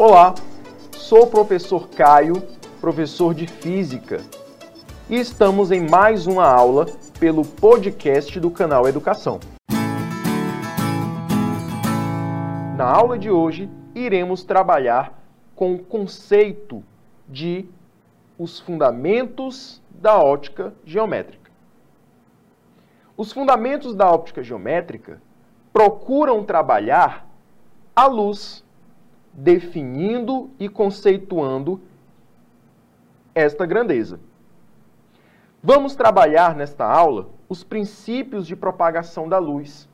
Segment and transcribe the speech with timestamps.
[0.00, 0.32] Olá,
[0.92, 2.40] sou o professor Caio,
[2.80, 4.20] professor de Física,
[5.10, 6.86] e estamos em mais uma aula
[7.18, 9.40] pelo podcast do canal Educação.
[12.76, 15.20] Na aula de hoje, iremos trabalhar
[15.56, 16.84] com o conceito
[17.28, 17.68] de
[18.38, 21.50] os fundamentos da ótica geométrica.
[23.16, 25.20] Os fundamentos da óptica geométrica
[25.72, 27.26] procuram trabalhar
[27.96, 28.64] a luz
[29.38, 31.80] definindo e conceituando
[33.32, 34.18] esta grandeza.
[35.62, 39.88] Vamos trabalhar nesta aula os princípios de propagação da luz,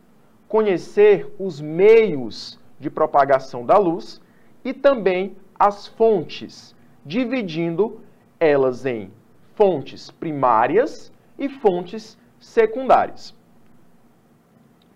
[0.48, 4.18] conhecer os meios de propagação da luz
[4.64, 6.74] e também as fontes,
[7.04, 8.00] dividindo
[8.40, 9.12] elas em
[9.54, 13.34] fontes primárias e fontes secundárias.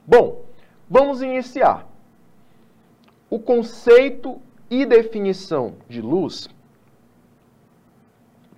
[0.06, 0.42] Bom,
[0.89, 1.87] vamos iniciar.
[3.30, 6.48] O conceito e definição de luz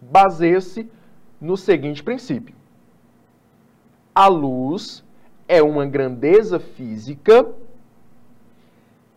[0.00, 0.88] baseia-se
[1.40, 2.54] no seguinte princípio:
[4.14, 5.04] a luz
[5.48, 7.52] é uma grandeza física,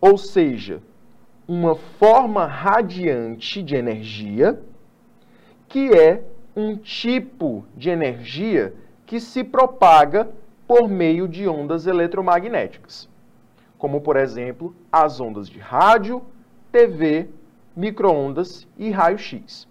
[0.01, 0.81] ou seja,
[1.47, 4.59] uma forma radiante de energia,
[5.67, 6.23] que é
[6.55, 8.73] um tipo de energia
[9.05, 10.31] que se propaga
[10.67, 13.12] por meio de ondas eletromagnéticas
[13.83, 16.23] como por exemplo as ondas de rádio,
[16.71, 17.27] TV,
[17.75, 19.67] microondas e raio-x.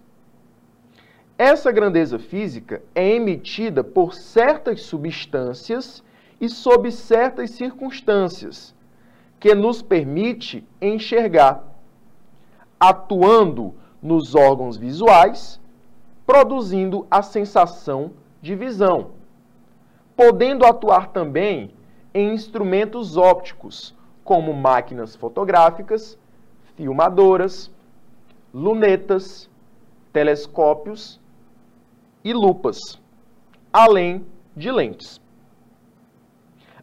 [1.39, 6.05] Essa grandeza física é emitida por certas substâncias
[6.39, 8.75] e sob certas circunstâncias,
[9.41, 11.65] que nos permite enxergar,
[12.79, 15.59] atuando nos órgãos visuais,
[16.27, 18.11] produzindo a sensação
[18.43, 19.13] de visão,
[20.15, 21.71] podendo atuar também
[22.13, 26.19] em instrumentos ópticos, como máquinas fotográficas,
[26.77, 27.71] filmadoras,
[28.53, 29.51] lunetas,
[30.13, 31.21] telescópios
[32.25, 33.01] e lupas,
[33.73, 34.27] além
[34.57, 35.21] de lentes.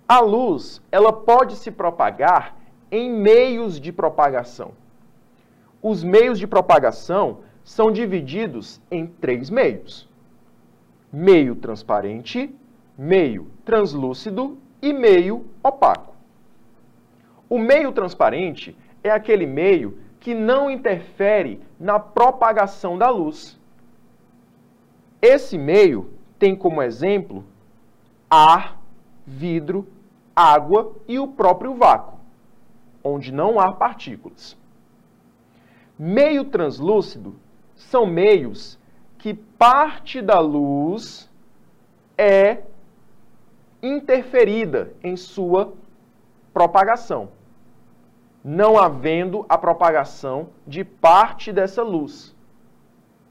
[0.08, 2.56] A luz, ela pode se propagar
[2.92, 4.72] em meios de propagação.
[5.82, 10.10] Os meios de propagação são divididos em três meios:
[11.14, 12.54] meio transparente,
[12.98, 16.09] meio translúcido e meio opaco.
[17.50, 23.60] O meio transparente é aquele meio que não interfere na propagação da luz.
[25.20, 27.44] Esse meio tem como exemplo
[28.30, 28.80] ar,
[29.26, 29.88] vidro,
[30.36, 32.20] água e o próprio vácuo,
[33.04, 34.56] onde não há partículas.
[35.98, 37.36] Meio translúcido
[37.76, 38.78] são meios
[39.18, 41.28] que parte da luz
[42.16, 42.60] é
[43.82, 45.74] interferida em sua
[46.54, 47.39] propagação
[48.44, 52.36] não havendo a propagação de parte dessa luz,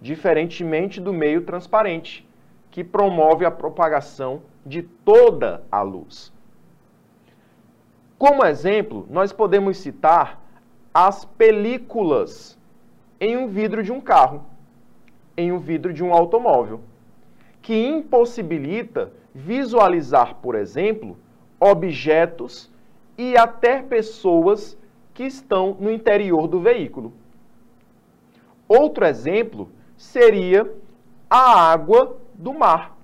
[0.01, 2.29] diferentemente do meio transparente,
[2.71, 6.33] que promove a propagação de toda a luz.
[8.19, 10.43] Como exemplo, nós podemos citar
[10.93, 12.59] as películas
[13.21, 14.45] em um vidro de um carro,
[15.37, 16.81] em um vidro de um automóvel,
[17.63, 21.17] que impossibilita visualizar, por exemplo,
[21.61, 22.71] objetos
[23.17, 24.77] e até pessoas
[25.19, 27.13] que estão no interior do veículo.
[28.69, 30.73] Outro exemplo seria
[31.29, 32.97] a água do mar,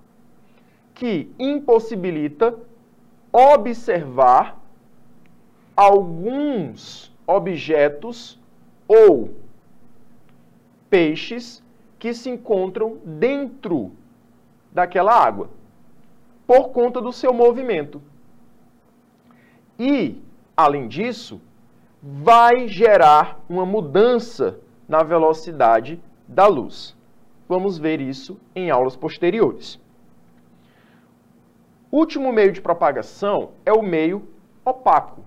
[0.95, 2.57] que impossibilita
[3.33, 4.61] observar
[5.75, 8.41] alguns objetos
[8.87, 9.35] ou
[10.89, 11.65] peixes
[11.99, 13.91] que se encontram dentro
[14.71, 15.51] daquela água,
[16.47, 18.01] por conta do seu movimento.
[19.77, 20.23] E,
[20.57, 21.41] além disso,
[22.07, 25.99] vai gerar uma mudança na velocidade
[26.29, 26.95] da luz.
[27.49, 29.81] Vamos ver isso em aulas posteriores.
[31.91, 34.29] Último meio de propagação é o meio
[34.67, 35.25] opaco,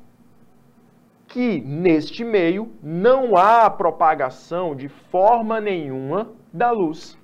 [1.28, 7.18] que neste meio não há propagação de forma nenhuma da luz.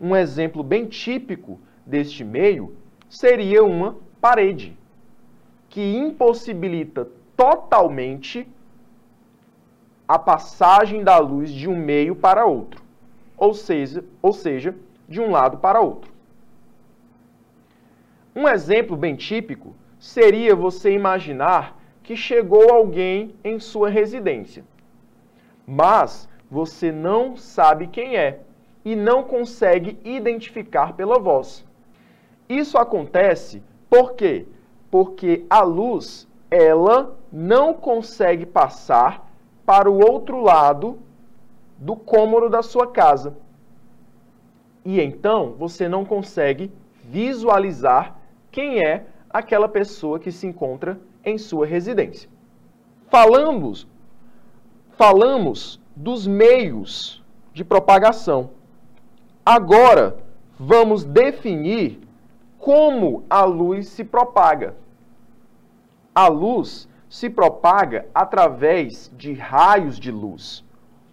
[0.00, 2.74] Um exemplo bem típico deste meio
[3.08, 4.76] seria uma parede,
[5.68, 7.06] que impossibilita
[7.40, 8.46] totalmente
[10.06, 12.82] a passagem da luz de um meio para outro,
[13.34, 14.76] ou seja, ou seja,
[15.08, 16.12] de um lado para outro.
[18.36, 24.62] Um exemplo bem típico seria você imaginar que chegou alguém em sua residência,
[25.66, 28.40] mas você não sabe quem é
[28.84, 31.64] e não consegue identificar pela voz.
[32.46, 34.46] Isso acontece por quê?
[34.90, 39.30] Porque a luz ela não consegue passar
[39.64, 40.98] para o outro lado
[41.78, 43.36] do cômodo da sua casa.
[44.84, 46.72] E então você não consegue
[47.04, 48.16] visualizar
[48.50, 52.28] quem é aquela pessoa que se encontra em sua residência.
[53.08, 53.86] Falamos,
[54.96, 57.22] falamos dos meios
[57.52, 58.50] de propagação.
[59.44, 60.16] Agora,
[60.58, 62.00] vamos definir
[62.58, 64.76] como a luz se propaga.
[66.14, 70.64] A luz se propaga através de raios de luz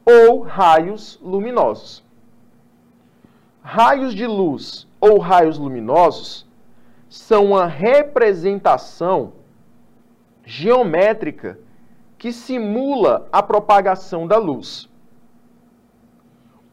[0.06, 2.06] ou raios luminosos.
[3.64, 6.48] Raios de luz ou raios luminosos
[7.10, 9.34] são uma representação
[10.46, 11.60] geométrica
[12.16, 14.88] que simula a propagação da luz,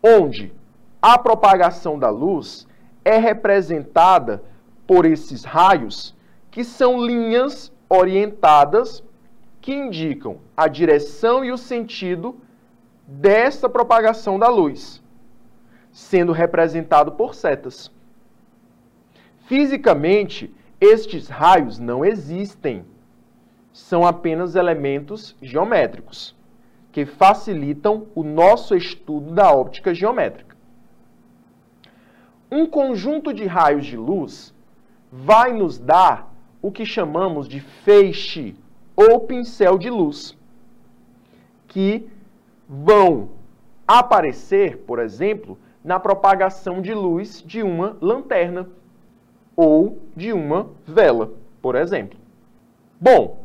[0.02, 0.52] onde
[1.00, 2.68] a propagação da luz
[3.02, 4.44] é representada
[4.86, 6.14] por esses raios,
[6.50, 9.02] que são linhas orientadas
[9.64, 12.36] que indicam a direção e o sentido
[13.06, 15.02] dessa propagação da luz,
[15.90, 17.90] sendo representado por setas.
[19.46, 22.84] Fisicamente, estes raios não existem.
[23.72, 26.36] São apenas elementos geométricos
[26.92, 30.54] que facilitam o nosso estudo da óptica geométrica.
[32.50, 34.54] Um conjunto de raios de luz
[35.10, 38.54] vai nos dar o que chamamos de feixe
[38.96, 40.36] ou pincel de luz,
[41.68, 42.08] que
[42.68, 43.30] vão
[43.86, 48.68] aparecer, por exemplo, na propagação de luz de uma lanterna
[49.56, 52.18] ou de uma vela, por exemplo.
[53.00, 53.44] Bom,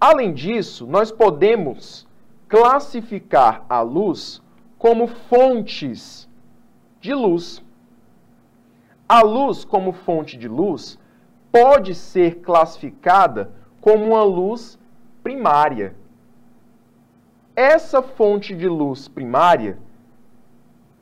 [0.00, 2.06] além disso, nós podemos
[2.48, 4.42] classificar a luz
[4.78, 6.28] como fontes
[7.00, 7.62] de luz.
[9.08, 10.98] A luz, como fonte de luz,
[11.52, 14.78] pode ser classificada como uma luz
[15.22, 15.94] primária.
[17.54, 19.78] Essa fonte de luz primária,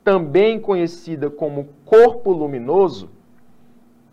[0.03, 3.09] também conhecida como corpo luminoso,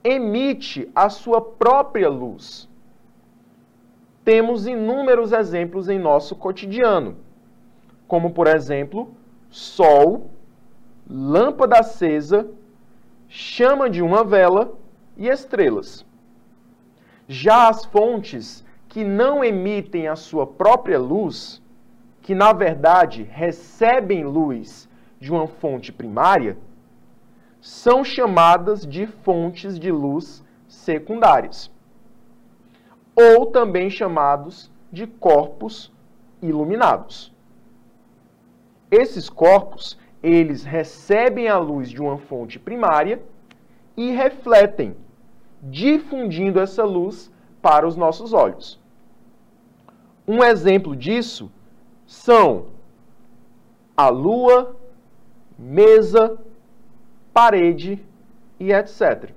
[0.05, 2.69] emite a sua própria luz.
[4.25, 7.17] Temos inúmeros exemplos em nosso cotidiano,
[8.07, 9.13] como, por exemplo,
[9.51, 10.31] sol,
[11.09, 12.49] lâmpada acesa,
[13.29, 14.73] chama de uma vela
[15.17, 16.05] e estrelas.
[17.29, 21.63] Já as fontes que não emitem a sua própria luz,
[22.23, 24.89] que na verdade recebem luz
[25.21, 26.57] de uma fonte primária,
[27.61, 31.71] são chamadas de fontes de luz secundárias,
[33.15, 35.93] ou também chamados de corpos
[36.41, 37.35] iluminados.
[38.91, 43.21] Esses corpos, eles recebem a luz de uma fonte primária
[43.97, 44.97] e refletem,
[45.71, 47.31] difundindo essa luz
[47.61, 48.79] para os nossos olhos.
[50.27, 51.51] Um exemplo disso
[52.07, 52.67] são
[53.97, 54.77] a lua,
[55.59, 56.39] mesa,
[57.33, 58.05] parede
[58.59, 59.31] e etc.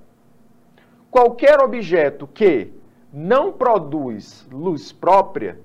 [1.09, 2.71] Qualquer objeto que
[3.11, 5.59] não produz luz própria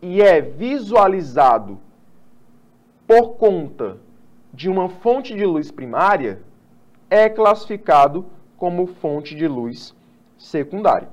[0.00, 1.78] e é visualizado
[3.06, 3.98] por conta
[4.52, 6.40] de uma fonte de luz primária
[7.10, 8.26] é classificado
[8.62, 9.92] como fonte de luz
[10.38, 11.08] secundária.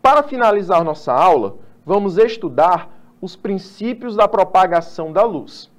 [0.00, 2.88] Para finalizar nossa aula, vamos estudar
[3.20, 5.70] os princípios da propagação da luz.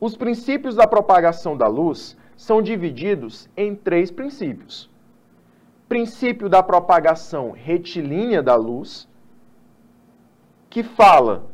[0.00, 4.88] Os princípios da propagação da luz são divididos em três princípios.
[5.88, 9.08] Princípio da propagação retilínea da luz,
[10.70, 11.46] que fala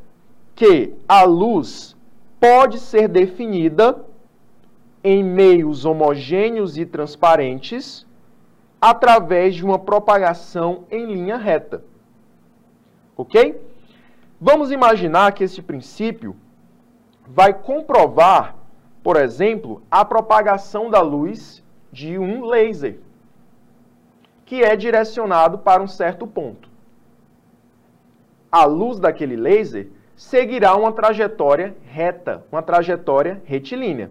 [0.54, 1.96] que a luz
[2.38, 4.04] pode ser definida
[5.02, 8.06] em meios homogêneos e transparentes
[8.80, 11.82] através de uma propagação em linha reta.
[13.16, 13.60] Ok?
[14.40, 16.36] Vamos imaginar que esse princípio
[17.26, 18.56] vai comprovar,
[19.02, 21.62] por exemplo, a propagação da luz
[21.92, 23.00] de um laser,
[24.44, 26.68] que é direcionado para um certo ponto.
[28.50, 34.10] A luz daquele laser seguirá uma trajetória reta, uma trajetória retilínea.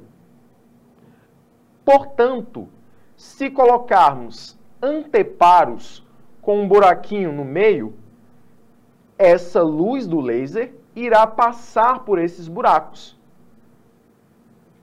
[1.87, 2.67] Portanto,
[3.15, 6.05] se colocarmos anteparos
[6.41, 7.93] com um buraquinho no meio,
[9.17, 13.17] essa luz do laser irá passar por esses buracos,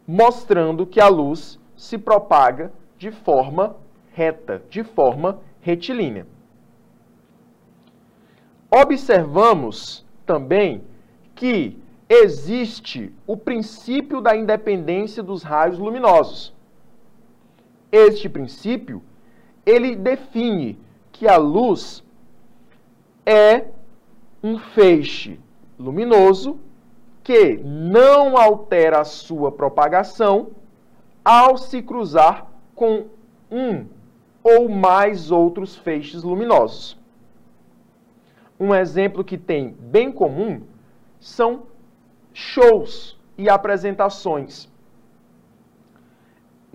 [0.06, 3.76] mostrando que a luz se propaga de forma
[4.14, 6.26] reta, de forma retilínea.
[8.70, 10.82] Observamos também
[11.34, 16.53] que existe o princípio da independência dos raios luminosos.
[17.96, 19.00] Este princípio,
[19.64, 20.76] ele define
[21.12, 22.02] que a luz
[23.24, 23.66] é
[24.42, 25.38] um feixe
[25.78, 26.58] luminoso
[27.22, 30.50] que não altera a sua propagação
[31.24, 33.06] ao se cruzar com
[33.48, 33.86] um
[34.42, 36.98] ou mais outros feixes luminosos.
[38.58, 40.62] Um exemplo que tem bem comum
[41.20, 41.68] são
[42.32, 44.68] shows e apresentações.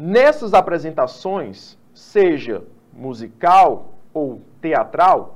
[0.01, 2.63] Nessas apresentações, seja
[2.93, 5.35] musical ou teatral,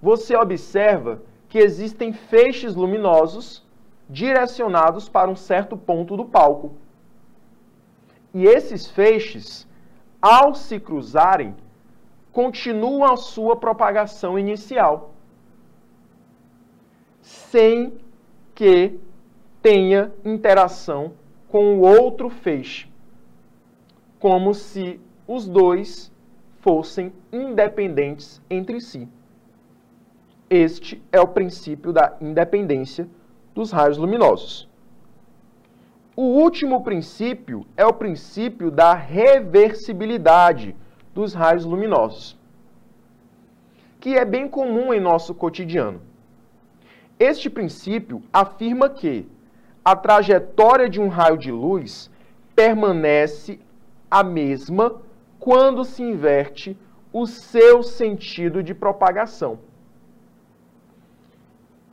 [0.00, 3.66] você observa que existem feixes luminosos
[4.08, 6.76] direcionados para um certo ponto do palco.
[8.32, 9.66] E esses feixes,
[10.22, 11.56] ao se cruzarem,
[12.30, 15.14] continuam a sua propagação inicial,
[17.20, 17.92] sem
[18.54, 19.00] que
[19.60, 21.14] tenha interação
[21.48, 22.88] com o outro feixe,
[24.18, 26.12] como se os dois
[26.60, 29.08] fossem independentes entre si.
[30.48, 33.08] Este é o princípio da independência
[33.54, 34.68] dos raios luminosos.
[36.14, 40.74] O último princípio é o princípio da reversibilidade
[41.14, 42.38] dos raios luminosos,
[44.00, 46.00] que é bem comum em nosso cotidiano.
[47.18, 49.28] Este princípio afirma que
[49.84, 52.10] a trajetória de um raio de luz
[52.54, 53.60] permanece
[54.18, 54.96] a mesma
[55.38, 56.74] quando se inverte
[57.12, 59.58] o seu sentido de propagação.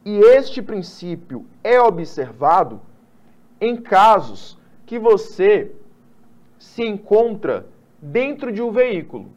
[0.06, 2.80] E este princípio é observado
[3.60, 5.74] em casos que você
[6.58, 7.68] se encontra
[8.02, 9.28] dentro de um veículo.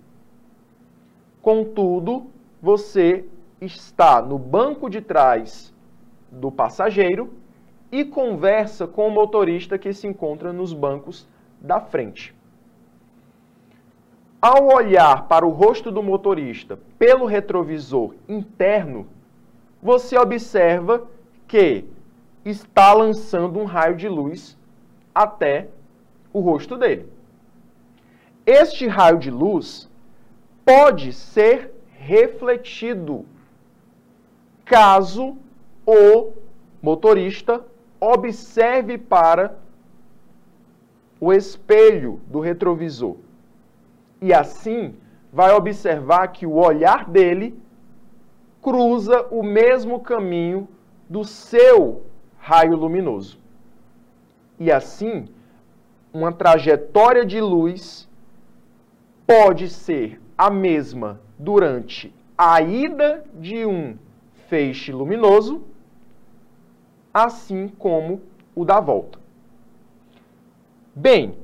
[1.43, 2.29] Contudo,
[2.63, 3.25] você
[3.61, 5.75] está no banco de trás
[6.31, 7.33] do passageiro
[7.91, 11.29] e conversa com o motorista que se encontra nos bancos
[11.61, 12.36] da frente.
[14.41, 19.07] Ao olhar para o rosto do motorista pelo retrovisor interno,
[19.83, 21.07] você observa
[21.49, 21.85] que
[22.45, 24.57] está lançando um raio de luz
[25.15, 25.69] até
[26.33, 27.09] o rosto dele.
[28.45, 29.91] Este raio de luz
[30.65, 33.25] pode ser refletido
[34.65, 35.37] caso
[35.87, 36.33] o
[36.83, 37.65] motorista
[37.99, 39.57] observe para
[41.19, 43.17] o espelho do retrovisor.
[44.21, 44.95] E assim
[45.33, 47.59] vai observar que o olhar dele
[48.63, 50.69] cruza o mesmo caminho
[51.09, 52.07] do seu
[52.39, 53.39] raio luminoso.
[54.59, 55.29] E assim,
[56.13, 58.09] uma trajetória de luz
[59.27, 63.97] pode ser a mesma durante a ida de um
[64.49, 65.65] feixe luminoso,
[67.13, 68.21] assim como
[68.55, 69.19] o da volta.
[70.95, 71.37] Bem,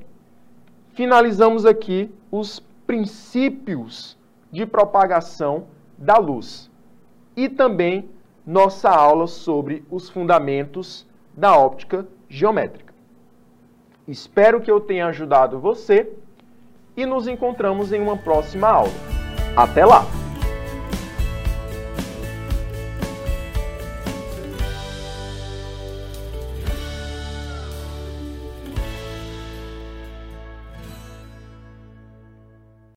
[0.93, 4.17] finalizamos aqui os princípios
[4.51, 6.67] de propagação da luz
[7.37, 8.09] e também
[8.43, 11.05] nossa aula sobre os fundamentos
[11.37, 12.91] da óptica geométrica.
[14.07, 16.11] Espero que eu tenha ajudado você
[16.97, 18.91] e nos encontramos em uma próxima aula.
[19.55, 20.22] Até lá!